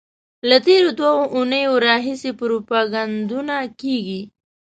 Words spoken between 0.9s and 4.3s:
دوو اونیو راهیسې پروپاګندونه کېږي.